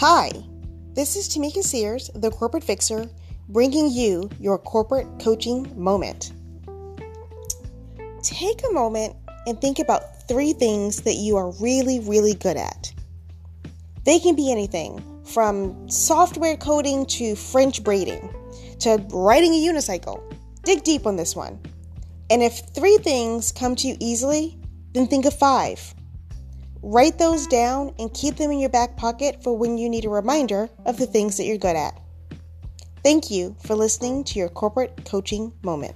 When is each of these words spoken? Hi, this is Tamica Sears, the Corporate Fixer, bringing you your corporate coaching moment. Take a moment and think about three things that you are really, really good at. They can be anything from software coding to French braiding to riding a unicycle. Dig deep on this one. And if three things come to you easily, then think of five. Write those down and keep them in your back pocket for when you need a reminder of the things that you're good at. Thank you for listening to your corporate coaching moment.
Hi, 0.00 0.30
this 0.92 1.16
is 1.16 1.26
Tamica 1.26 1.62
Sears, 1.62 2.10
the 2.14 2.30
Corporate 2.30 2.62
Fixer, 2.62 3.08
bringing 3.48 3.90
you 3.90 4.28
your 4.38 4.58
corporate 4.58 5.06
coaching 5.18 5.72
moment. 5.74 6.32
Take 8.22 8.60
a 8.68 8.74
moment 8.74 9.16
and 9.46 9.58
think 9.58 9.78
about 9.78 10.28
three 10.28 10.52
things 10.52 11.00
that 11.04 11.14
you 11.14 11.38
are 11.38 11.50
really, 11.52 12.00
really 12.00 12.34
good 12.34 12.58
at. 12.58 12.92
They 14.04 14.18
can 14.18 14.36
be 14.36 14.52
anything 14.52 15.02
from 15.24 15.88
software 15.88 16.58
coding 16.58 17.06
to 17.06 17.34
French 17.34 17.82
braiding 17.82 18.34
to 18.80 19.02
riding 19.14 19.54
a 19.54 19.66
unicycle. 19.66 20.22
Dig 20.62 20.84
deep 20.84 21.06
on 21.06 21.16
this 21.16 21.34
one. 21.34 21.58
And 22.28 22.42
if 22.42 22.58
three 22.74 22.98
things 22.98 23.50
come 23.50 23.74
to 23.76 23.88
you 23.88 23.96
easily, 23.98 24.58
then 24.92 25.06
think 25.06 25.24
of 25.24 25.32
five. 25.38 25.94
Write 26.82 27.18
those 27.18 27.46
down 27.46 27.94
and 27.98 28.12
keep 28.12 28.36
them 28.36 28.50
in 28.50 28.58
your 28.58 28.70
back 28.70 28.96
pocket 28.96 29.42
for 29.42 29.56
when 29.56 29.78
you 29.78 29.88
need 29.88 30.04
a 30.04 30.10
reminder 30.10 30.68
of 30.84 30.98
the 30.98 31.06
things 31.06 31.36
that 31.36 31.44
you're 31.44 31.58
good 31.58 31.76
at. 31.76 32.00
Thank 33.02 33.30
you 33.30 33.56
for 33.64 33.74
listening 33.74 34.24
to 34.24 34.38
your 34.38 34.48
corporate 34.48 35.04
coaching 35.04 35.52
moment. 35.62 35.94